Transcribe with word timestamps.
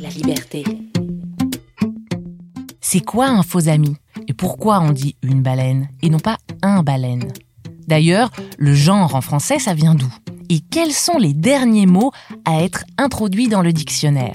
la 0.00 0.08
liberté. 0.08 0.64
C'est 2.80 3.04
quoi 3.04 3.28
un 3.28 3.42
faux 3.42 3.68
ami 3.68 3.96
Et 4.28 4.32
pourquoi 4.32 4.80
on 4.80 4.92
dit 4.92 5.16
une 5.22 5.42
baleine 5.42 5.88
et 6.02 6.08
non 6.08 6.18
pas 6.18 6.38
un 6.62 6.82
baleine? 6.82 7.30
D'ailleurs, 7.86 8.30
le 8.58 8.74
genre 8.74 9.14
en 9.14 9.20
français, 9.20 9.58
ça 9.58 9.74
vient 9.74 9.94
d'où? 9.94 10.12
Et 10.48 10.60
quels 10.60 10.92
sont 10.92 11.18
les 11.18 11.34
derniers 11.34 11.86
mots 11.86 12.12
à 12.44 12.62
être 12.62 12.84
introduits 12.98 13.48
dans 13.48 13.62
le 13.62 13.72
dictionnaire? 13.72 14.34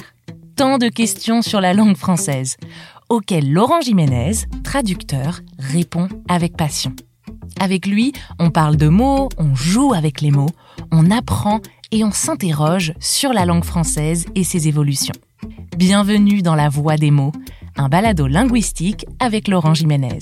Tant 0.55 0.77
de 0.77 0.87
questions 0.87 1.41
sur 1.41 1.61
la 1.61 1.73
langue 1.73 1.97
française, 1.97 2.57
auxquelles 3.09 3.51
Laurent 3.51 3.81
Jiménez, 3.81 4.33
traducteur, 4.63 5.41
répond 5.57 6.07
avec 6.29 6.55
passion. 6.55 6.93
Avec 7.59 7.87
lui, 7.87 8.13
on 8.39 8.51
parle 8.51 8.77
de 8.77 8.87
mots, 8.87 9.29
on 9.37 9.55
joue 9.55 9.93
avec 9.93 10.21
les 10.21 10.31
mots, 10.31 10.49
on 10.91 11.09
apprend 11.11 11.59
et 11.91 12.03
on 12.03 12.11
s'interroge 12.11 12.93
sur 12.99 13.33
la 13.33 13.45
langue 13.45 13.63
française 13.63 14.25
et 14.35 14.43
ses 14.43 14.67
évolutions. 14.67 15.15
Bienvenue 15.77 16.41
dans 16.41 16.55
La 16.55 16.69
Voix 16.69 16.95
des 16.95 17.11
mots, 17.11 17.33
un 17.75 17.89
balado 17.89 18.27
linguistique 18.27 19.05
avec 19.19 19.47
Laurent 19.47 19.73
Jiménez. 19.73 20.19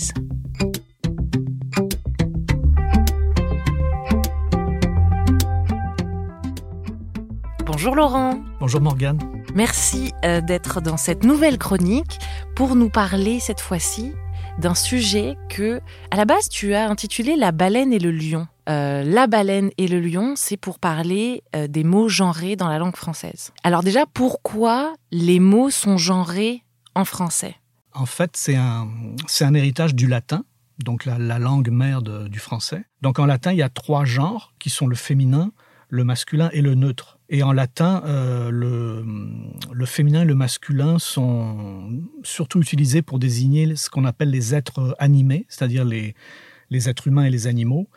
Bonjour 7.66 7.96
Laurent. 7.96 8.40
Bonjour 8.60 8.82
Morgane. 8.82 9.20
Merci 9.54 10.12
euh, 10.26 10.42
d'être 10.42 10.82
dans 10.82 10.98
cette 10.98 11.24
nouvelle 11.24 11.58
chronique 11.58 12.20
pour 12.56 12.76
nous 12.76 12.90
parler 12.90 13.40
cette 13.40 13.62
fois-ci 13.62 14.14
d'un 14.60 14.76
sujet 14.76 15.36
que, 15.50 15.82
à 16.12 16.16
la 16.16 16.26
base, 16.26 16.50
tu 16.50 16.74
as 16.74 16.90
intitulé 16.90 17.36
La 17.36 17.52
baleine 17.52 17.92
et 17.92 18.00
le 18.00 18.12
lion. 18.12 18.48
Euh, 18.70 19.04
la 19.04 19.28
baleine 19.28 19.72
et 19.78 19.88
le 19.88 20.00
lion, 20.00 20.36
c'est 20.38 20.58
pour 20.58 20.80
parler 20.80 21.44
euh, 21.56 21.68
des 21.68 21.84
mots 21.84 22.08
genrés 22.08 22.56
dans 22.56 22.70
la 22.70 22.80
langue 22.80 22.96
française. 22.96 23.52
Alors 23.64 23.84
déjà, 23.84 24.06
pourquoi 24.06 24.94
les 25.12 25.40
mots 25.40 25.70
sont 25.70 25.98
genrés 25.98 26.64
en 26.96 27.04
français? 27.04 27.56
En 27.94 28.06
fait, 28.06 28.38
c'est 28.38 28.56
un, 28.56 28.88
un 29.42 29.54
héritage 29.54 29.96
du 29.96 30.08
latin, 30.08 30.46
donc 30.84 31.06
la, 31.06 31.18
la 31.18 31.40
langue 31.40 31.70
mère 31.70 32.02
du 32.02 32.40
français. 32.40 32.86
Donc 33.02 33.20
en 33.20 33.26
latin, 33.26 33.52
il 33.52 33.58
y 33.58 33.64
a 33.64 33.70
trois 33.70 34.06
genres 34.06 34.54
qui 34.60 34.70
sont 34.70 34.88
le 34.88 34.96
féminin, 34.96 35.52
le 35.90 36.04
masculin 36.04 36.50
et 36.54 36.62
le 36.62 36.74
neutre. 36.74 37.20
Et 37.34 37.42
en 37.42 37.52
latin, 37.52 38.04
euh, 38.06 38.52
le, 38.52 39.86
féminin 39.88 40.22
et 40.22 40.26
le 40.26 40.36
masculin 40.36 41.00
sont 41.00 41.90
surtout 42.22 42.62
utilisés 42.62 43.02
pour 43.02 43.18
désigner 43.18 43.76
ce 43.76 43.90
qu'on 43.90 44.06
appelle 44.06 44.30
les 44.30 44.54
êtres 44.54 44.96
animés, 45.00 45.48
c'est-à-dire 45.50 45.84
les, 45.84 46.14
êtres 46.72 47.08
humains 47.08 47.26
et 47.26 47.32
les 47.32 47.48
animaux. 47.48 47.90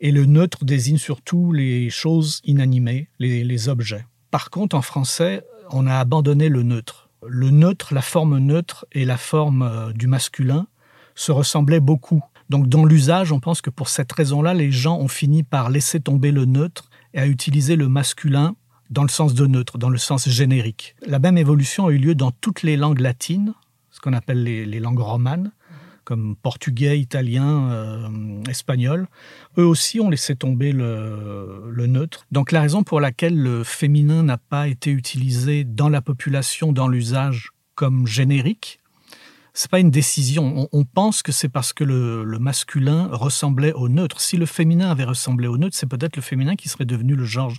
Et 0.00 0.12
le 0.12 0.26
neutre 0.26 0.66
désigne 0.66 0.98
surtout 0.98 1.52
les 1.52 1.88
choses 1.88 2.42
inanimées, 2.44 3.08
les, 3.18 3.44
les 3.44 3.68
objets. 3.70 4.04
Par 4.30 4.50
contre, 4.50 4.76
en 4.76 4.82
français, 4.82 5.42
on 5.70 5.86
a 5.86 5.96
abandonné 5.96 6.50
le 6.50 6.62
neutre. 6.62 7.08
Le 7.26 7.48
neutre, 7.48 7.94
la 7.94 8.02
forme 8.02 8.36
neutre 8.40 8.84
et 8.92 9.06
la 9.06 9.16
forme 9.16 9.62
euh, 9.62 9.92
du 9.94 10.06
masculin 10.06 10.66
se 11.14 11.32
ressemblaient 11.32 11.80
beaucoup. 11.80 12.22
Donc 12.50 12.68
dans 12.68 12.84
l'usage, 12.84 13.32
on 13.32 13.40
pense 13.40 13.62
que 13.62 13.70
pour 13.70 13.88
cette 13.88 14.12
raison-là, 14.12 14.52
les 14.52 14.70
gens 14.70 14.98
ont 14.98 15.08
fini 15.08 15.44
par 15.44 15.70
laisser 15.70 15.98
tomber 15.98 16.30
le 16.30 16.44
neutre 16.44 16.90
et 17.14 17.20
à 17.20 17.26
utiliser 17.26 17.76
le 17.76 17.88
masculin 17.88 18.54
dans 18.92 19.02
le 19.02 19.08
sens 19.08 19.34
de 19.34 19.46
neutre, 19.46 19.78
dans 19.78 19.88
le 19.88 19.98
sens 19.98 20.28
générique. 20.28 20.94
La 21.06 21.18
même 21.18 21.38
évolution 21.38 21.86
a 21.86 21.92
eu 21.92 21.98
lieu 21.98 22.14
dans 22.14 22.30
toutes 22.30 22.62
les 22.62 22.76
langues 22.76 23.00
latines, 23.00 23.54
ce 23.90 24.00
qu'on 24.00 24.12
appelle 24.12 24.44
les, 24.44 24.80
langues 24.80 25.00
romanes, 25.00 25.50
comme 26.04 26.36
portugais, 26.36 26.98
italien, 26.98 27.70
euh, 27.70 28.42
espagnol. 28.48 29.08
Eux 29.56 29.64
aussi 29.64 29.98
ont 30.00 30.10
laissé 30.10 30.36
tomber 30.36 30.72
le, 30.72 31.70
le 31.70 31.86
neutre. 31.86 32.26
Donc 32.32 32.52
la 32.52 32.60
raison 32.60 32.82
pour 32.82 33.00
laquelle 33.00 33.36
le 33.36 33.64
féminin 33.64 34.22
n'a 34.22 34.36
pas 34.36 34.68
été 34.68 34.90
utilisé 34.90 35.64
dans 35.64 35.88
la 35.88 36.02
population, 36.02 36.72
dans 36.72 36.88
l'usage, 36.88 37.50
comme 37.74 38.06
générique, 38.06 38.81
c'est 39.54 39.70
pas 39.70 39.80
une 39.80 39.90
décision. 39.90 40.68
On, 40.72 40.84
pense 40.84 41.22
que 41.22 41.32
c'est 41.32 41.48
parce 41.48 41.72
que 41.72 41.84
le, 41.84 42.38
masculin 42.38 43.08
ressemblait 43.12 43.72
au 43.72 43.88
neutre. 43.88 44.20
Si 44.20 44.36
le 44.36 44.46
féminin 44.46 44.90
avait 44.90 45.04
ressemblé 45.04 45.46
au 45.46 45.58
neutre, 45.58 45.76
c'est 45.76 45.88
peut-être 45.88 46.16
le 46.16 46.22
féminin 46.22 46.56
qui 46.56 46.68
serait 46.68 46.84
devenu 46.84 47.14
le 47.14 47.24
genre 47.24 47.52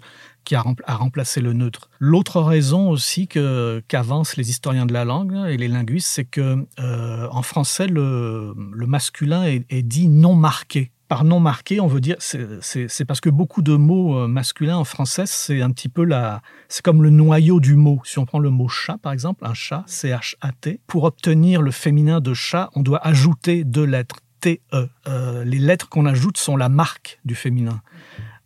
qui 0.44 0.56
a, 0.56 0.62
rempl- 0.62 0.84
a 0.86 0.96
remplacé 0.96 1.40
le 1.40 1.54
neutre. 1.54 1.90
L'autre 2.00 2.42
raison 2.42 2.90
aussi 2.90 3.28
que 3.28 3.82
qu'avancent 3.88 4.36
les 4.36 4.50
historiens 4.50 4.86
de 4.86 4.94
la 4.94 5.06
langue 5.06 5.36
et 5.48 5.58
les 5.58 5.68
linguistes, 5.68 6.10
c'est 6.10 6.26
que 6.26 6.66
euh, 6.80 7.28
en 7.32 7.44
français 7.44 7.88
le, 7.88 8.54
masculin 8.56 9.46
est 9.46 9.84
dit 9.84 10.08
non 10.08 10.36
marqué. 10.36 10.92
Par 11.14 11.26
non 11.26 11.40
marqué, 11.40 11.80
on 11.80 11.86
veut 11.86 12.02
dire 12.02 12.16
c'est- 12.22 13.06
parce 13.06 13.22
que 13.22 13.30
beaucoup 13.30 13.62
de 13.62 13.76
mots 13.76 14.18
euh, 14.18 14.28
masculins 14.28 14.78
en 14.78 14.84
français, 14.84 15.26
c'est 15.28 15.62
un 15.62 15.70
petit 15.70 15.88
peu 15.88 16.04
la, 16.06 16.42
c'est 16.70 16.82
comme 16.84 17.04
le 17.04 17.12
noyau 17.12 17.60
du 17.60 17.76
mot. 17.76 18.02
Si 18.04 18.18
on 18.18 18.26
prend 18.26 18.40
le 18.40 18.50
mot 18.50 18.68
chat, 18.68 18.98
par 18.98 19.12
exemple, 19.14 19.46
un 19.46 19.54
chat, 19.54 19.84
C-H-A-T, 19.86 20.80
pour 20.88 21.04
obtenir 21.04 21.62
le 21.62 21.70
féminin 21.70 22.20
de 22.20 22.34
chat, 22.34 22.72
on 22.74 22.82
doit 22.82 22.98
ajouter 23.06 23.64
deux 23.64 23.84
lettres, 23.86 24.22
T-E. 24.40 24.90
Euh, 25.08 25.44
les 25.44 25.60
lettres 25.60 25.88
qu'on 25.88 26.08
ajoute 26.08 26.38
sont 26.40 26.58
la 26.58 26.68
marque 26.68 27.20
du 27.26 27.36
féminin. 27.36 27.82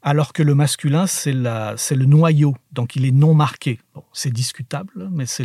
Alors 0.09 0.31
que 0.31 0.41
le 0.41 0.56
masculin, 0.56 1.06
c'est 1.06 1.34
le 1.34 2.06
noyau, 2.06 2.56
donc 2.72 2.95
il 2.95 3.03
est 3.03 3.12
non 3.12 3.34
marqué. 3.34 3.81
C'est 4.13 4.31
discutable, 4.31 5.09
mais 5.12 5.25
c'est 5.25 5.44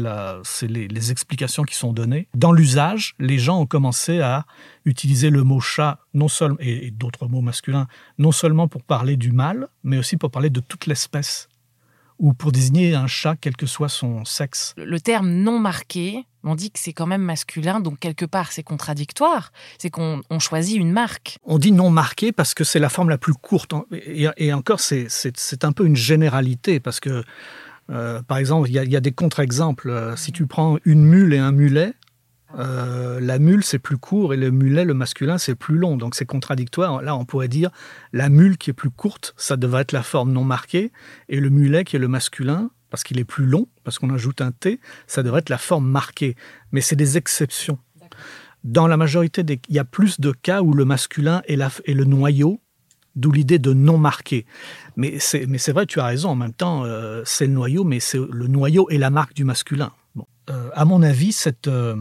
les, 0.69 0.87
les 0.87 1.11
explications 1.11 1.65
qui 1.65 1.75
sont 1.75 1.93
données. 1.93 2.29
Dans 2.37 2.53
l'usage, 2.53 3.17
les 3.19 3.39
gens 3.41 3.59
ont 3.59 3.67
commencé 3.67 4.21
à 4.21 4.47
utiliser 4.85 5.31
le 5.31 5.43
mot 5.43 5.59
chat, 5.59 5.99
non 6.15 6.29
seulement, 6.29 6.59
et 6.61 6.93
d'autres 6.93 7.27
mots 7.27 7.41
masculins, 7.41 7.89
non 8.19 8.31
seulement 8.31 8.69
pour 8.69 8.85
parler 8.85 9.17
du 9.17 9.33
mâle, 9.33 9.67
mais 9.83 9.99
aussi 9.99 10.17
pour 10.17 10.31
parler 10.31 10.49
de 10.49 10.61
toute 10.61 10.87
l'espèce, 10.87 11.49
ou 12.23 12.33
pour 12.33 12.53
désigner 12.53 12.95
un 12.95 13.07
chat, 13.09 13.35
quel 13.39 13.57
que 13.57 13.67
soit 13.67 13.89
son 13.91 14.25
sexe. 14.25 14.75
Le 14.79 15.01
terme 15.01 15.29
non 15.29 15.59
marqué, 15.59 16.25
on 16.45 16.55
dit 16.55 16.71
que 16.71 16.79
c'est 16.79 16.93
quand 16.93 17.07
même 17.07 17.21
masculin, 17.23 17.81
donc 17.81 17.99
quelque 17.99 18.25
part 18.25 18.53
c'est 18.53 18.63
contradictoire. 18.63 19.53
C'est 19.77 19.91
qu'on 19.91 20.23
on 20.31 20.39
choisit 20.39 20.77
une 20.79 20.93
marque. 20.93 21.37
On 21.45 21.59
dit 21.59 21.73
non 21.73 21.91
marqué 21.91 22.31
parce 22.33 22.55
que 22.55 22.63
c'est 22.65 22.79
la 22.79 22.89
forme 22.89 23.11
la 23.11 23.19
plus 23.19 23.35
courte. 23.35 23.75
Et, 23.93 24.29
et 24.37 24.53
encore, 24.53 24.81
c'est- 24.81 25.07
c'est 25.11 25.37
c'est 25.37 25.65
un 25.65 25.73
peu 25.73 25.85
une 25.85 25.97
généralité 25.97 26.79
parce 26.81 27.01
que, 27.01 27.25
euh, 27.91 28.23
par 28.23 28.39
exemple, 28.39 28.69
il 28.69 28.75
y, 28.75 28.79
a- 28.79 28.85
il 28.85 28.93
y 28.93 28.97
a 28.97 29.01
des 29.01 29.13
contre-exemples. 29.13 29.91
Euh, 29.91 30.15
Si 30.17 30.31
tu 30.33 30.47
prends 30.47 30.79
une 30.85 31.05
mule 31.05 31.35
et 31.35 31.39
un 31.39 31.53
mulet, 31.53 31.93
euh, 32.59 33.21
la 33.21 33.39
mule 33.39 33.65
c'est 33.65 33.79
plus 33.79 33.99
court 33.99 34.35
et 34.35 34.37
le 34.37 34.51
mulet, 34.51 34.85
le 34.85 34.95
masculin, 34.95 35.39
c'est 35.39 35.55
plus 35.55 35.77
long. 35.77 35.97
Donc 35.97 36.15
c'est 36.15 36.27
contradictoire. 36.27 37.03
Là, 37.03 37.17
on 37.17 37.25
pourrait 37.25 37.49
dire 37.49 37.71
la 38.13 38.29
mule 38.29 38.59
qui 38.59 38.71
est 38.71 38.75
plus 38.75 38.91
courte, 38.91 39.35
ça 39.37 39.57
devrait 39.57 39.83
être 39.83 39.93
la 39.93 40.03
forme 40.03 40.33
non 40.33 40.45
marquée, 40.45 40.93
et 41.29 41.41
le 41.41 41.51
mulet 41.51 41.85
qui 41.85 41.97
est 41.97 41.99
le 41.99 42.09
masculin, 42.09 42.71
parce 42.91 43.05
qu'il 43.05 43.19
est 43.19 43.25
plus 43.25 43.47
long, 43.47 43.69
parce 43.85 43.99
qu'on 43.99 44.11
ajoute 44.11 44.41
un 44.41 44.53
T, 44.53 44.81
ça 45.07 45.23
devrait 45.23 45.41
être 45.41 45.49
la 45.49 45.59
forme 45.59 45.89
marquée. 45.89 46.37
Mais 46.73 46.81
c'est 46.81 46.97
des 46.97 47.17
exceptions. 47.17 47.79
Dans 48.65 48.87
la 48.87 48.97
majorité 48.97 49.43
des 49.43 49.61
il 49.69 49.75
y 49.75 49.79
a 49.79 49.85
plus 49.85 50.21
de 50.21 50.31
cas 50.31 50.63
où 50.63 50.73
le 50.73 50.85
masculin 50.85 51.43
est, 51.49 51.57
la, 51.57 51.71
est 51.85 51.95
le 51.95 52.05
noyau, 52.05 52.61
d'où 53.17 53.33
l'idée 53.33 53.59
de 53.59 53.73
non 53.73 53.99
marqué. 53.99 54.47
Mais 54.97 55.19
c'est 55.19 55.47
mais 55.47 55.59
c'est 55.59 55.73
vrai, 55.73 55.87
tu 55.87 56.01
as 56.01 56.05
raison, 56.05 56.31
en 56.31 56.35
même 56.35 56.53
temps, 56.53 56.85
euh, 56.85 57.23
c'est 57.25 57.47
le 57.47 57.53
noyau, 57.53 57.85
mais 57.85 57.99
c'est 58.01 58.19
le 58.19 58.47
noyau 58.47 58.89
est 58.91 58.99
la 58.99 59.11
marque 59.11 59.35
du 59.35 59.45
masculin. 59.45 59.93
Euh, 60.53 60.69
à 60.75 60.85
mon 60.85 61.03
avis, 61.03 61.33
cette, 61.33 61.69
euh, 61.69 61.97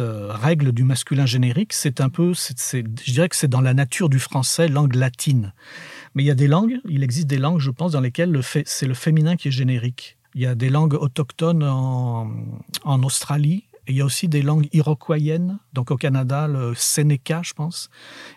euh, 0.00 0.32
règle 0.32 0.72
du 0.72 0.84
masculin 0.84 1.26
générique, 1.26 1.72
c'est 1.72 2.00
un 2.00 2.08
peu, 2.08 2.32
je 2.34 3.12
dirais 3.12 3.28
que 3.28 3.36
c'est 3.36 3.48
dans 3.48 3.60
la 3.60 3.74
nature 3.74 4.08
du 4.08 4.18
français, 4.18 4.68
langue 4.68 4.94
latine. 4.94 5.52
Mais 6.14 6.22
il 6.22 6.26
y 6.26 6.30
a 6.30 6.34
des 6.34 6.48
langues, 6.48 6.78
il 6.88 7.02
existe 7.02 7.26
des 7.26 7.38
langues, 7.38 7.60
je 7.60 7.70
pense, 7.70 7.92
dans 7.92 8.00
lesquelles 8.00 8.40
c'est 8.64 8.86
le 8.86 8.94
féminin 8.94 9.36
qui 9.36 9.48
est 9.48 9.52
générique. 9.52 10.18
Il 10.34 10.42
y 10.42 10.46
a 10.46 10.54
des 10.54 10.68
langues 10.68 10.94
autochtones 10.94 11.62
en, 11.62 13.02
Australie, 13.02 13.64
et 13.86 13.92
il 13.92 13.96
y 13.96 14.00
a 14.02 14.04
aussi 14.04 14.28
des 14.28 14.42
langues 14.42 14.68
iroquoiennes. 14.72 15.58
Donc 15.72 15.90
au 15.90 15.96
Canada, 15.96 16.48
le 16.48 16.74
Seneca, 16.74 17.40
je 17.42 17.54
pense, 17.54 17.88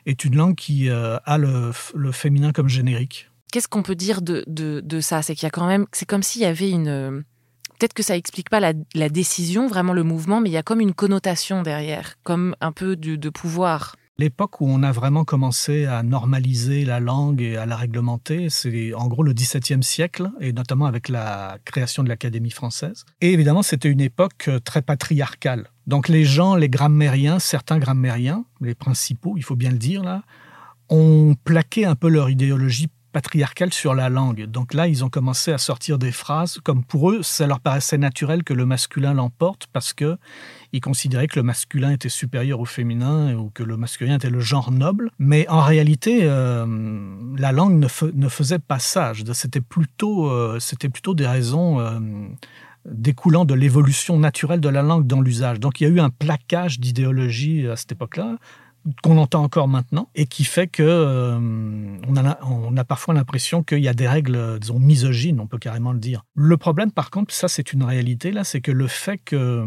est 0.05 0.23
une 0.23 0.35
langue 0.35 0.55
qui 0.55 0.89
a 0.89 1.37
le, 1.37 1.71
féminin 2.11 2.53
comme 2.53 2.69
générique. 2.69 3.29
Qu'est-ce 3.51 3.67
qu'on 3.67 3.83
peut 3.83 3.95
dire 3.95 4.21
de, 4.21 4.43
de, 4.47 4.81
de 4.83 5.01
ça? 5.01 5.21
C'est 5.23 5.35
qu'il 5.35 5.45
y 5.45 5.47
a 5.47 5.51
quand 5.51 5.67
même, 5.67 5.87
c'est 5.91 6.05
comme 6.05 6.23
s'il 6.23 6.41
y 6.41 6.45
avait 6.45 6.69
une. 6.69 7.25
Peut-être 7.79 7.93
que 7.93 8.03
ça 8.03 8.17
explique 8.17 8.49
pas 8.49 8.59
la, 8.59 9.09
décision, 9.09 9.67
vraiment 9.67 9.93
le 9.93 10.03
mouvement, 10.03 10.41
mais 10.41 10.49
il 10.49 10.51
y 10.51 10.57
a 10.57 10.63
comme 10.63 10.81
une 10.81 10.93
connotation 10.93 11.63
derrière, 11.63 12.15
comme 12.23 12.53
un 12.59 12.73
peu 12.73 12.97
de, 12.97 13.15
de 13.15 13.29
pouvoir. 13.29 13.95
L'époque 14.17 14.59
où 14.59 14.67
on 14.67 14.83
a 14.83 14.91
vraiment 14.91 15.23
commencé 15.23 15.85
à 15.85 16.03
normaliser 16.03 16.83
la 16.83 16.99
langue 16.99 17.41
et 17.41 17.55
à 17.55 17.65
la 17.65 17.77
réglementer, 17.77 18.49
c'est 18.49 18.93
en 18.93 19.07
gros 19.07 19.23
le 19.23 19.31
XVIIe 19.31 19.81
siècle, 19.81 20.29
et 20.41 20.51
notamment 20.51 20.87
avec 20.87 21.07
la 21.07 21.57
création 21.63 22.03
de 22.03 22.09
l'Académie 22.09 22.51
française. 22.51 23.05
Et 23.21 23.31
évidemment, 23.31 23.63
c'était 23.63 23.89
une 23.89 24.01
époque 24.01 24.49
euh, 24.49 24.59
très 24.59 24.81
patriarcale. 24.81 25.69
Donc 25.87 26.09
les 26.09 26.25
gens, 26.25 26.55
les 26.55 26.67
grammairiens, 26.67 27.39
certains 27.39 27.79
grammairiens, 27.79 28.43
les 28.59 28.75
principaux, 28.75 29.35
il 29.37 29.43
faut 29.43 29.55
bien 29.55 29.71
le 29.71 29.77
dire 29.77 30.03
là, 30.03 30.23
ont 30.89 31.33
plaqué 31.45 31.85
un 31.85 31.95
peu 31.95 32.09
leur 32.09 32.29
idéologie 32.29 32.89
patriarcale 33.11 33.73
sur 33.73 33.93
la 33.93 34.09
langue. 34.09 34.45
Donc 34.45 34.73
là, 34.73 34.87
ils 34.87 35.03
ont 35.03 35.09
commencé 35.09 35.51
à 35.51 35.57
sortir 35.57 35.97
des 35.97 36.11
phrases 36.11 36.59
comme 36.63 36.83
pour 36.83 37.11
eux, 37.11 37.23
ça 37.23 37.47
leur 37.47 37.59
paraissait 37.59 37.97
naturel 37.97 38.43
que 38.43 38.53
le 38.53 38.65
masculin 38.65 39.13
l'emporte 39.13 39.67
parce 39.73 39.93
que 39.93 40.17
ils 40.71 40.81
considéraient 40.81 41.27
que 41.27 41.39
le 41.39 41.43
masculin 41.43 41.91
était 41.91 42.09
supérieur 42.09 42.59
au 42.59 42.65
féminin 42.65 43.33
ou 43.35 43.49
que 43.49 43.63
le 43.63 43.77
masculin 43.77 44.15
était 44.15 44.29
le 44.29 44.39
genre 44.39 44.71
noble. 44.71 45.09
Mais 45.17 45.47
en 45.49 45.61
réalité, 45.61 46.19
euh, 46.23 46.65
la 47.37 47.51
langue 47.51 47.79
ne, 47.79 48.29
faisait 48.29 48.59
pas 48.59 48.79
ça. 48.79 49.13
Euh, 49.13 50.59
c'était 50.59 50.89
plutôt 50.89 51.13
des 51.15 51.27
raisons 51.27 51.79
euh, 51.79 51.99
découlant 52.85 53.45
de 53.45 53.53
l'évolution 53.53 54.19
naturelle 54.19 54.61
de 54.61 54.69
la 54.69 54.81
langue 54.81 55.07
dans 55.07 55.21
l'usage. 55.21 55.59
Donc 55.59 55.81
il 55.81 55.85
y 55.85 55.87
a 55.87 55.89
eu 55.89 55.99
un 55.99 56.09
plaquage 56.09 56.79
d'idéologie 56.79 57.67
à 57.67 57.75
cette 57.75 57.91
époque-là 57.91 58.37
qu'on 59.03 59.17
entend 59.17 59.43
encore 59.43 59.67
maintenant 59.67 60.09
et 60.15 60.25
qui 60.25 60.43
fait 60.43 60.67
que 60.67 60.83
euh, 60.83 61.37
on, 62.07 62.77
a, 62.77 62.83
parfois 62.83 63.13
l'impression 63.13 63.63
qu'il 63.63 63.79
y 63.79 63.87
a 63.87 63.93
des 63.93 64.07
règles, 64.07 64.59
disons, 64.59 64.79
misogynes, 64.79 65.39
on 65.39 65.47
peut 65.47 65.57
carrément 65.57 65.91
le 65.91 65.99
dire. 65.99 66.25
Le 66.35 66.57
problème, 66.57 66.91
par 66.91 67.09
contre, 67.09 67.33
ça 67.33 67.47
c'est 67.47 67.73
une 67.73 67.83
réalité 67.83 68.31
là, 68.31 68.43
c'est 68.43 68.61
que 68.61 68.71
le 68.71 68.87
fait 68.87 69.17
que 69.17 69.65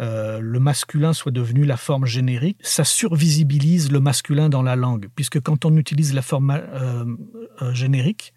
euh, 0.00 0.40
le 0.40 0.60
masculin 0.60 1.12
soit 1.12 1.32
devenu 1.32 1.64
la 1.64 1.76
forme 1.76 2.06
générique, 2.06 2.58
ça 2.62 2.84
survisibilise 2.84 3.92
le 3.92 4.00
masculin 4.00 4.48
dans 4.48 4.62
la 4.62 4.76
langue, 4.76 5.08
puisque 5.14 5.40
quand 5.40 5.64
on 5.64 5.76
utilise 5.76 6.14
la 6.14 6.22
forme 6.22 6.50
euh, 6.50 7.04
générique, 7.72 8.32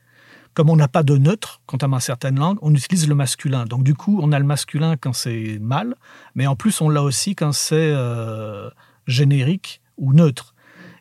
comme 0.54 0.70
on 0.72 0.76
n'a 0.76 0.88
pas 0.88 1.04
de 1.04 1.18
neutre, 1.18 1.62
contrairement 1.68 1.98
à 1.98 2.02
certaines 2.02 2.40
langues, 2.40 2.58
on 2.64 2.74
utilise 2.74 3.08
le 3.08 3.14
masculin. 3.14 3.66
Donc 3.66 3.84
du 3.84 3.94
coup, 3.94 4.20
on 4.24 4.32
a 4.32 4.40
le 4.40 4.46
masculin 4.46 4.98
quand 4.98 5.14
c'est 5.14 5.60
mâle, 5.62 5.96
mais 6.34 6.48
en 6.48 6.56
plus 6.56 6.82
on 6.82 6.90
l'a 6.90 7.04
aussi 7.04 7.36
quand 7.36 7.52
c'est 7.52 7.94
générique 9.08 9.82
ou 9.98 10.14
neutre. 10.14 10.54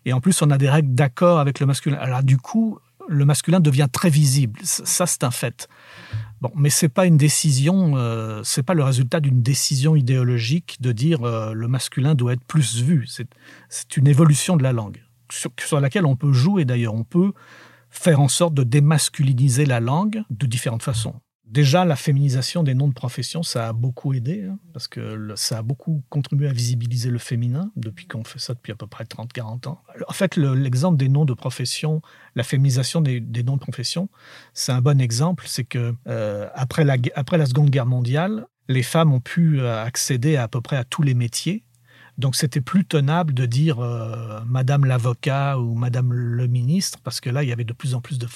Et 0.05 0.13
en 0.13 0.21
plus, 0.21 0.41
on 0.43 0.51
a 0.51 0.59
des 0.59 0.71
règles 0.71 0.95
d'accord 0.95 1.39
avec 1.39 1.61
le 1.61 1.67
masculin. 1.67 1.99
Alors 1.99 2.23
du 2.23 2.39
coup, 2.39 2.79
le 3.09 3.25
masculin 3.25 3.61
devient 3.61 3.89
très 3.91 4.11
visible. 4.11 4.61
Ça, 4.63 5.07
c'est 5.07 5.25
un 5.25 5.31
fait. 5.31 5.69
Bon, 6.41 6.51
mais 6.55 6.71
c'est 6.71 6.89
pas 6.89 7.07
une 7.07 7.17
décision, 7.17 7.97
euh, 7.97 8.43
c'est 8.45 8.63
pas 8.63 8.75
le 8.75 8.83
résultat 8.83 9.21
d'une 9.21 9.43
décision 9.43 9.97
idéologique 9.97 10.77
de 10.81 10.93
dire 10.93 11.23
euh, 11.25 11.53
le 11.53 11.67
masculin 11.67 12.15
doit 12.15 12.35
être 12.35 12.45
plus 12.45 12.83
vu. 12.83 13.07
C'est 13.09 13.97
une 13.97 14.07
évolution 14.07 14.57
de 14.57 14.63
la 14.63 14.73
langue 14.73 15.03
sur, 15.31 15.51
sur 15.59 15.81
laquelle 15.81 16.05
on 16.05 16.17
peut 16.17 16.33
jouer 16.33 16.65
d'ailleurs. 16.65 16.95
On 16.95 17.05
peut 17.05 17.33
faire 17.91 18.21
en 18.21 18.29
sorte 18.29 18.55
de 18.55 18.65
démasculiniser 18.65 19.65
la 19.65 19.81
langue 19.81 20.23
de 20.31 20.47
différentes 20.47 20.83
façons. 20.83 21.15
Déjà, 21.47 21.85
la 21.85 21.95
féminisation 21.95 22.65
des 22.65 22.75
noms 22.75 22.89
de 22.89 22.93
profession, 22.93 23.45
ça 23.45 23.69
a 23.69 23.73
beaucoup 23.73 24.13
aidé, 24.13 24.45
hein, 24.45 24.59
parce 24.73 24.89
que 24.89 25.33
ça 25.37 25.59
a 25.59 25.63
beaucoup 25.63 26.03
contribué 26.09 26.49
à 26.49 26.53
visibiliser 26.53 27.09
le 27.09 27.19
féminin, 27.19 27.71
depuis 27.77 28.07
qu'on 28.07 28.25
fait 28.25 28.41
ça 28.41 28.53
depuis 28.55 28.73
à 28.73 28.75
peu 28.75 28.89
près 28.89 29.05
30-40 29.05 29.69
ans. 29.69 29.81
En 30.09 30.13
fait, 30.13 30.37
l'exemple 30.37 30.97
des 30.97 31.09
noms 31.09 31.25
de 31.25 31.35
profession, 31.35 32.03
la 32.35 32.43
féminisation 32.43 33.01
des, 33.01 33.21
noms 33.45 33.55
de 33.55 33.61
profession, 33.61 34.09
c'est 34.55 34.73
un 34.73 34.81
bon 34.81 35.01
exemple. 35.01 35.45
C'est 35.47 35.65
que 35.65 35.95
euh, 36.09 36.49
après, 36.55 36.85
la, 36.85 36.97
après 37.15 37.39
la 37.39 37.47
Seconde 37.47 37.71
Guerre 37.71 37.87
mondiale, 37.87 38.47
les 38.69 38.83
femmes 38.83 39.13
ont 39.13 39.21
pu 39.21 39.61
euh, 39.61 39.85
accéder 39.85 40.35
à, 40.35 40.45
à 40.45 40.49
peu 40.49 40.61
près 40.61 40.77
à 40.77 40.83
tous 40.83 41.03
les 41.03 41.15
métiers. 41.15 41.63
Donc 42.19 42.35
c'était 42.35 42.61
plus 42.61 42.85
tenable 42.85 43.35
de 43.35 43.47
dire 43.47 43.81
euh, 43.81 44.41
Madame 44.47 44.85
l'avocat 44.85 45.59
ou 45.59 45.75
Madame 45.75 46.13
le 46.13 46.47
ministre, 46.47 46.99
parce 47.05 47.21
que 47.21 47.31
là, 47.31 47.43
il 47.43 47.49
y 47.49 47.53
avait 47.53 47.65
de 47.65 47.73
plus 47.73 47.95
en 47.95 48.01
plus 48.01 48.19
de 48.19 48.27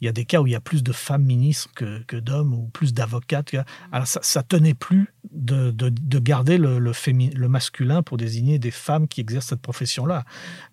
il 0.00 0.06
y 0.06 0.08
a 0.08 0.12
des 0.12 0.24
cas 0.24 0.40
où 0.40 0.46
il 0.46 0.52
y 0.52 0.56
a 0.56 0.60
plus 0.60 0.82
de 0.82 0.92
femmes 0.92 1.24
ministres 1.24 1.70
que, 1.74 2.16
d'hommes 2.16 2.54
ou 2.54 2.68
plus 2.68 2.94
d'avocates. 2.94 3.54
Alors 3.92 4.06
ça, 4.06 4.20
ça 4.22 4.42
tenait 4.42 4.74
plus 4.74 5.12
de, 5.30 5.72
garder 6.18 6.58
le, 6.58 6.78
le, 6.78 7.48
masculin 7.48 8.02
pour 8.02 8.16
désigner 8.16 8.58
des 8.58 8.70
femmes 8.70 9.08
qui 9.08 9.20
exercent 9.20 9.48
cette 9.48 9.62
profession-là. 9.62 10.24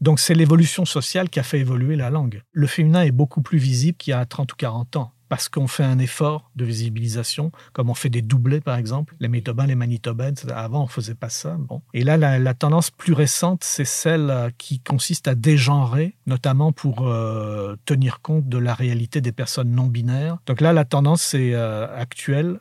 Donc 0.01 0.19
c'est 0.19 0.33
l'évolution 0.33 0.85
sociale 0.85 1.29
qui 1.29 1.39
a 1.39 1.43
fait 1.43 1.59
évoluer 1.59 1.95
la 1.95 2.09
langue. 2.09 2.41
Le 2.51 2.67
féminin 2.67 3.03
est 3.03 3.11
beaucoup 3.11 3.41
plus 3.41 3.57
visible 3.57 3.97
qu'il 3.97 4.11
y 4.11 4.13
a 4.13 4.25
30 4.25 4.53
ou 4.53 4.55
40 4.55 4.95
ans 4.95 5.13
parce 5.29 5.49
qu'on 5.49 5.67
fait 5.67 5.83
un 5.83 5.99
effort 5.99 6.51
de 6.55 6.65
visibilisation, 6.65 7.51
comme 7.73 7.89
on 7.89 7.93
fait 7.93 8.09
des 8.09 8.21
doublés 8.21 8.61
par 8.61 8.77
exemple, 8.77 9.15
les 9.19 9.27
Manitobains, 9.27 9.65
les 9.65 9.75
Manitobaines. 9.75 10.35
Avant, 10.53 10.83
on 10.83 10.87
faisait 10.87 11.15
pas 11.15 11.29
ça. 11.29 11.55
Bon. 11.57 11.81
Et 11.93 12.03
là, 12.03 12.17
la, 12.17 12.53
tendance 12.53 12.91
plus 12.91 13.13
récente, 13.13 13.63
c'est 13.63 13.85
celle 13.85 14.29
euh, 14.29 14.49
qui 14.57 14.79
consiste 14.79 15.27
à 15.27 15.35
dégenrer, 15.35 16.15
notamment 16.25 16.71
pour 16.71 17.07
euh, 17.07 17.75
tenir 17.85 18.21
compte 18.21 18.47
de 18.49 18.57
la 18.57 18.73
réalité 18.73 19.21
des 19.21 19.31
personnes 19.31 19.71
non 19.71 19.85
binaires. 19.85 20.37
Donc 20.45 20.61
là, 20.61 20.73
la 20.73 20.85
tendance 20.85 21.33
est 21.33 21.53
euh, 21.53 21.87
actuelle, 21.95 22.59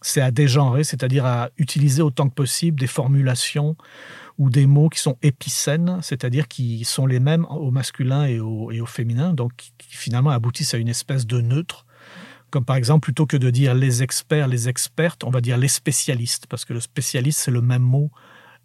c'est 0.00 0.20
à 0.20 0.30
dégenrer, 0.30 0.84
c'est-à-dire 0.84 1.24
à 1.24 1.50
utiliser 1.56 2.02
autant 2.02 2.28
que 2.28 2.34
possible 2.34 2.78
des 2.78 2.86
formulations 2.86 3.76
ou 4.38 4.50
des 4.50 4.66
mots 4.66 4.88
qui 4.88 5.00
sont 5.00 5.16
épicènes, 5.22 5.98
c'est-à-dire 6.02 6.48
qui 6.48 6.84
sont 6.84 7.06
les 7.06 7.20
mêmes 7.20 7.46
au 7.50 7.70
masculin 7.70 8.24
et 8.24 8.40
au, 8.40 8.70
et 8.70 8.80
au 8.80 8.86
féminin, 8.86 9.32
donc 9.32 9.52
qui 9.56 9.96
finalement 9.96 10.30
aboutissent 10.30 10.74
à 10.74 10.78
une 10.78 10.88
espèce 10.88 11.26
de 11.26 11.40
neutre 11.40 11.86
comme 12.54 12.64
par 12.64 12.76
exemple, 12.76 13.06
plutôt 13.06 13.26
que 13.26 13.36
de 13.36 13.50
dire 13.50 13.74
les 13.74 14.04
experts, 14.04 14.46
les 14.46 14.68
expertes, 14.68 15.24
on 15.24 15.30
va 15.30 15.40
dire 15.40 15.58
les 15.58 15.66
spécialistes, 15.66 16.46
parce 16.46 16.64
que 16.64 16.72
le 16.72 16.78
spécialiste, 16.78 17.40
c'est 17.40 17.50
le 17.50 17.60
même 17.60 17.82
mot 17.82 18.12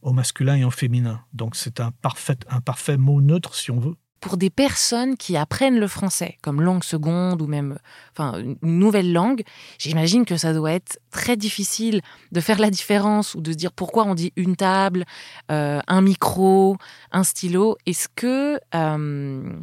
au 0.03 0.13
masculin 0.13 0.53
et 0.57 0.63
au 0.63 0.69
féminin. 0.69 1.21
Donc 1.33 1.55
c'est 1.55 1.79
un 1.79 1.89
parfait, 1.89 2.37
un 2.51 2.61
parfait 2.61 2.97
mot 2.97 3.19
neutre, 3.19 3.55
si 3.55 3.71
on 3.71 3.79
veut. 3.79 3.95
Pour 4.21 4.37
des 4.37 4.51
personnes 4.51 5.17
qui 5.17 5.37
apprennent 5.37 5.79
le 5.79 5.87
français 5.87 6.37
comme 6.43 6.61
langue 6.61 6.83
seconde 6.83 7.41
ou 7.41 7.47
même 7.47 7.79
enfin, 8.11 8.37
une 8.61 8.77
nouvelle 8.77 9.11
langue, 9.11 9.41
j'imagine 9.79 10.23
que 10.23 10.37
ça 10.37 10.53
doit 10.53 10.73
être 10.73 10.99
très 11.09 11.35
difficile 11.35 12.01
de 12.31 12.41
faire 12.41 12.59
la 12.59 12.69
différence 12.69 13.33
ou 13.33 13.41
de 13.41 13.51
se 13.53 13.57
dire 13.57 13.71
pourquoi 13.71 14.05
on 14.05 14.13
dit 14.13 14.33
une 14.35 14.55
table, 14.55 15.03
euh, 15.49 15.79
un 15.87 16.01
micro, 16.03 16.77
un 17.11 17.23
stylo. 17.23 17.75
Est-ce 17.87 18.07
que 18.07 18.59
euh, 18.75 19.53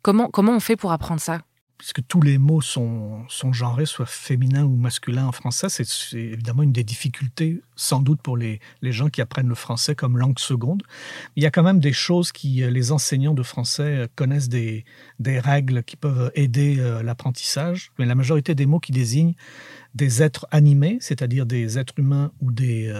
comment 0.00 0.30
comment 0.30 0.52
on 0.52 0.60
fait 0.60 0.76
pour 0.76 0.90
apprendre 0.90 1.20
ça? 1.20 1.42
Puisque 1.84 2.06
tous 2.08 2.22
les 2.22 2.38
mots 2.38 2.62
sont, 2.62 3.24
sont 3.28 3.52
genrés, 3.52 3.84
soit 3.84 4.06
féminin 4.06 4.64
ou 4.64 4.74
masculin 4.74 5.26
en 5.26 5.32
français, 5.32 5.66
c'est 5.68 5.84
évidemment 6.14 6.62
une 6.62 6.72
des 6.72 6.82
difficultés, 6.82 7.60
sans 7.76 8.00
doute 8.00 8.22
pour 8.22 8.38
les, 8.38 8.58
les, 8.80 8.90
gens 8.90 9.10
qui 9.10 9.20
apprennent 9.20 9.48
le 9.50 9.54
français 9.54 9.94
comme 9.94 10.16
langue 10.16 10.38
seconde. 10.38 10.82
Il 11.36 11.42
y 11.42 11.46
a 11.46 11.50
quand 11.50 11.62
même 11.62 11.80
des 11.80 11.92
choses 11.92 12.32
qui, 12.32 12.62
euh, 12.62 12.70
les 12.70 12.90
enseignants 12.90 13.34
de 13.34 13.42
français 13.42 13.82
euh, 13.82 14.06
connaissent 14.16 14.48
des, 14.48 14.86
des 15.18 15.38
règles 15.38 15.82
qui 15.82 15.96
peuvent 15.96 16.30
aider 16.34 16.76
euh, 16.78 17.02
l'apprentissage, 17.02 17.92
mais 17.98 18.06
la 18.06 18.14
majorité 18.14 18.54
des 18.54 18.64
mots 18.64 18.80
qui 18.80 18.92
désignent 18.92 19.34
des 19.94 20.22
êtres 20.22 20.46
animés, 20.50 20.96
c'est-à-dire 21.02 21.44
des 21.44 21.78
êtres 21.78 21.98
humains 21.98 22.32
ou 22.40 22.50
des, 22.50 22.90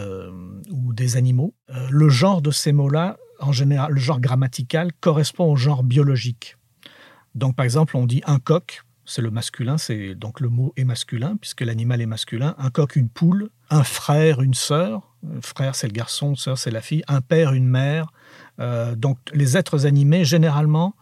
ou 0.70 0.92
des 0.92 1.16
animaux. 1.16 1.54
le 1.90 2.08
genre 2.10 2.42
de 2.42 2.50
ces 2.50 2.72
mots-là, 2.72 3.16
en 3.40 3.50
général, 3.50 3.92
le 3.92 3.98
genre 3.98 4.20
grammatical, 4.20 4.92
correspond 5.00 5.50
au 5.50 5.56
genre 5.56 5.82
biologique. 5.82 6.56
Donc, 7.34 7.56
par 7.56 7.64
exemple, 7.64 7.96
on 7.96 8.06
dit 8.06 8.22
un 8.26 8.38
coq, 8.38 8.82
c'est 9.04 9.22
le 9.22 9.30
masculin, 9.30 9.76
c'est 9.76 10.14
donc 10.14 10.40
le 10.40 10.48
mot 10.48 10.72
est 10.76 10.84
masculin 10.84 11.36
puisque 11.40 11.60
l'animal 11.60 12.00
est 12.00 12.06
masculin. 12.06 12.54
Un 12.58 12.70
coq, 12.70 12.96
une 12.96 13.08
poule, 13.08 13.50
un 13.70 13.84
frère, 13.84 14.40
une 14.40 14.54
sœur. 14.54 15.14
Frère, 15.40 15.74
c'est 15.74 15.86
le 15.86 15.92
garçon, 15.92 16.36
sœur, 16.36 16.58
c'est 16.58 16.70
la 16.70 16.80
fille. 16.80 17.02
Un 17.08 17.20
père, 17.20 17.52
une 17.52 17.68
mère. 17.68 18.12
Euh, 18.60 18.94
donc, 18.94 19.18
les 19.32 19.56
êtres 19.56 19.86
animés, 19.86 20.24
généralement, 20.24 20.94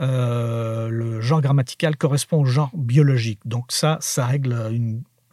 euh, 0.00 0.88
le 0.88 1.20
genre 1.20 1.40
grammatical 1.40 1.96
correspond 1.96 2.42
au 2.42 2.44
genre 2.44 2.70
biologique. 2.74 3.40
Donc, 3.44 3.66
ça, 3.70 3.98
ça 4.00 4.26
règle 4.26 4.72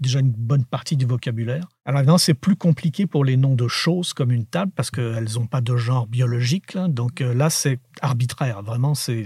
déjà 0.03 0.19
une 0.19 0.31
bonne 0.31 0.65
partie 0.65 0.97
du 0.97 1.05
vocabulaire. 1.05 1.67
Alors 1.85 1.99
évidemment, 1.99 2.17
c'est 2.19 2.33
plus 2.33 2.55
compliqué 2.55 3.07
pour 3.07 3.25
les 3.25 3.37
noms 3.37 3.55
de 3.55 3.67
choses 3.67 4.13
comme 4.13 4.31
une 4.31 4.45
table 4.45 4.71
parce 4.75 4.91
qu'elles 4.91 5.29
n'ont 5.35 5.47
pas 5.47 5.61
de 5.61 5.75
genre 5.75 6.05
biologique. 6.07 6.77
Donc 6.77 7.21
euh, 7.21 7.33
là, 7.33 7.49
c'est 7.49 7.79
arbitraire. 8.01 8.61
Vraiment, 8.61 8.93
c'est 8.93 9.25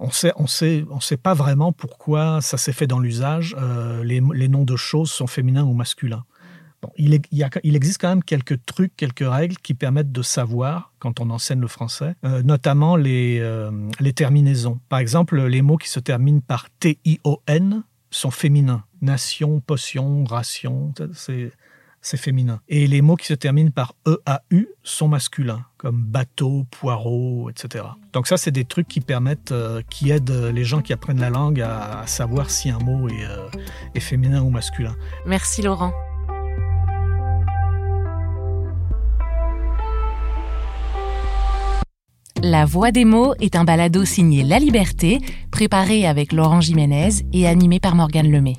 on 0.00 0.10
sait, 0.10 0.32
on 0.36 0.46
sait, 0.46 0.84
on 0.90 1.00
sait 1.00 1.16
pas 1.16 1.34
vraiment 1.34 1.72
pourquoi 1.72 2.40
ça 2.40 2.56
s'est 2.56 2.72
fait 2.72 2.86
dans 2.86 2.98
l'usage. 2.98 3.54
Euh, 3.58 4.02
les, 4.02 4.48
noms 4.48 4.64
de 4.64 4.76
choses 4.76 5.10
sont 5.10 5.26
féminins 5.26 5.64
ou 5.64 5.74
masculins. 5.74 6.24
il, 6.96 7.20
il, 7.30 7.76
existe 7.76 8.00
quand 8.00 8.08
même 8.08 8.24
quelques 8.24 8.64
trucs, 8.64 8.96
quelques 8.96 9.28
règles 9.28 9.56
qui 9.58 9.74
permettent 9.74 10.12
de 10.12 10.22
savoir 10.22 10.92
quand 10.98 11.20
on 11.20 11.28
enseigne 11.30 11.60
le 11.60 11.68
français, 11.68 12.14
euh, 12.24 12.42
notamment 12.42 12.96
les, 12.96 13.38
euh, 13.40 13.70
les 14.00 14.14
terminaisons. 14.14 14.80
Par 14.88 14.98
exemple, 14.98 15.40
les 15.42 15.62
mots 15.62 15.76
qui 15.76 15.90
se 15.90 16.00
terminent 16.00 16.40
par 16.40 16.68
T-I-O-N 16.80 17.82
sont 18.10 18.30
féminins. 18.30 18.84
Nation, 19.02 19.60
potion, 19.60 20.24
ration, 20.24 20.92
c'est 21.14 21.52
c'est 22.00 22.16
féminin. 22.16 22.60
Et 22.68 22.86
les 22.86 23.02
mots 23.02 23.16
qui 23.16 23.26
se 23.26 23.34
terminent 23.34 23.70
par 23.70 23.94
EAU 24.06 24.66
sont 24.82 25.08
masculins, 25.08 25.64
comme 25.76 26.02
bateau, 26.02 26.66
poireau, 26.70 27.50
etc. 27.50 27.84
Donc 28.12 28.26
ça, 28.26 28.36
c'est 28.36 28.50
des 28.50 28.64
trucs 28.64 28.88
qui 28.88 29.00
permettent, 29.00 29.52
euh, 29.52 29.82
qui 29.90 30.10
aident 30.10 30.50
les 30.54 30.64
gens 30.64 30.80
qui 30.80 30.92
apprennent 30.92 31.20
la 31.20 31.30
langue 31.30 31.60
à, 31.60 32.04
savoir 32.06 32.50
si 32.50 32.70
un 32.70 32.78
mot 32.78 33.08
est, 33.08 33.24
euh, 33.24 33.48
est 33.94 34.00
féminin 34.00 34.42
ou 34.42 34.50
masculin. 34.50 34.96
Merci 35.26 35.62
Laurent. 35.62 35.92
La 42.42 42.64
Voix 42.64 42.90
des 42.90 43.04
mots 43.04 43.34
est 43.40 43.54
un 43.54 43.64
balado 43.64 44.06
signé 44.06 44.42
La 44.44 44.58
Liberté, 44.58 45.18
préparé 45.50 46.06
avec 46.06 46.32
Laurent 46.32 46.62
Jiménez 46.62 47.10
et 47.34 47.46
animé 47.46 47.80
par 47.80 47.94
Morgane 47.94 48.30
Lemay. 48.30 48.54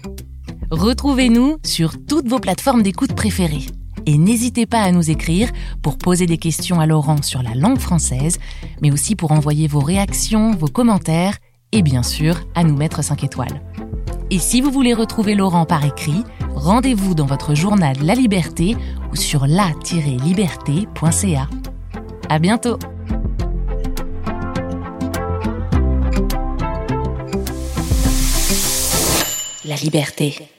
Retrouvez-nous 0.71 1.57
sur 1.65 1.95
toutes 2.07 2.29
vos 2.29 2.39
plateformes 2.39 2.81
d'écoute 2.81 3.13
préférées. 3.13 3.65
Et 4.05 4.17
n'hésitez 4.17 4.65
pas 4.65 4.79
à 4.79 4.93
nous 4.93 5.11
écrire 5.11 5.49
pour 5.81 5.97
poser 5.97 6.27
des 6.27 6.37
questions 6.37 6.79
à 6.79 6.85
Laurent 6.85 7.21
sur 7.21 7.43
la 7.43 7.55
langue 7.55 7.77
française, 7.77 8.39
mais 8.81 8.89
aussi 8.89 9.17
pour 9.17 9.33
envoyer 9.33 9.67
vos 9.67 9.81
réactions, 9.81 10.51
vos 10.51 10.69
commentaires 10.69 11.35
et 11.73 11.81
bien 11.81 12.03
sûr 12.03 12.39
à 12.55 12.63
nous 12.63 12.77
mettre 12.77 13.03
5 13.03 13.25
étoiles. 13.25 13.61
Et 14.29 14.39
si 14.39 14.61
vous 14.61 14.71
voulez 14.71 14.93
retrouver 14.93 15.35
Laurent 15.35 15.65
par 15.65 15.83
écrit, 15.83 16.23
rendez-vous 16.55 17.15
dans 17.15 17.25
votre 17.25 17.53
journal 17.53 17.97
La 18.01 18.15
Liberté 18.15 18.77
ou 19.11 19.17
sur 19.17 19.47
la-liberté.ca. 19.47 21.49
À 22.29 22.39
bientôt! 22.39 22.79
La 29.65 29.75
liberté. 29.75 30.50